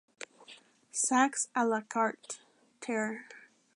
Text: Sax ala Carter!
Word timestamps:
Sax 1.03 1.47
ala 1.53 1.81
Carter! 1.83 3.27